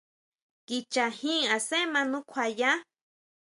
Kicha 0.67 1.05
jin 1.19 1.43
asen 1.55 1.83
ʼma 1.89 2.01
nukjuaya. 2.11 2.71